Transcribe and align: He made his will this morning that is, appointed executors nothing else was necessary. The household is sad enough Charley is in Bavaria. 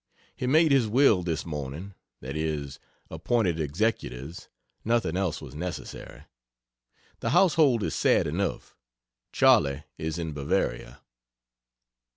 He 0.35 0.47
made 0.47 0.71
his 0.71 0.87
will 0.87 1.21
this 1.21 1.45
morning 1.45 1.93
that 2.21 2.35
is, 2.35 2.79
appointed 3.11 3.59
executors 3.59 4.49
nothing 4.83 5.15
else 5.15 5.43
was 5.43 5.53
necessary. 5.53 6.23
The 7.19 7.29
household 7.29 7.83
is 7.83 7.93
sad 7.93 8.25
enough 8.25 8.75
Charley 9.31 9.83
is 9.99 10.17
in 10.17 10.33
Bavaria. 10.33 11.01